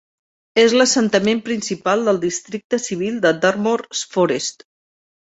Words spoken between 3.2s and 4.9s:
de Dartmoor Forest.